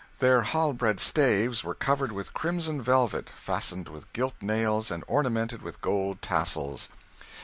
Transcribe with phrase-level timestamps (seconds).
[0.17, 5.79] Their halberd staves were covered with crimson velvet, fastened with gilt nails, and ornamented with
[5.79, 6.89] gold tassels.